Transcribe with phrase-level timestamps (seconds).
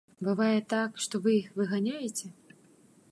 [0.27, 2.25] Бывае так, што вы іх выганяеце?